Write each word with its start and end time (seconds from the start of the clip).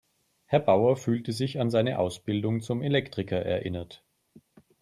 Herr 0.45 0.61
Bauer 0.61 0.97
fühlte 0.97 1.31
sich 1.31 1.59
an 1.59 1.69
seine 1.69 1.99
Ausbildung 1.99 2.61
zum 2.61 2.81
Elektriker 2.81 3.37
erinnert. 3.39 4.03